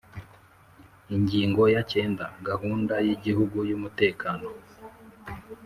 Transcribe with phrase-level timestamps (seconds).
[1.15, 4.47] Ingingo ya cyenda Gahunda y Igihugu y Umutekano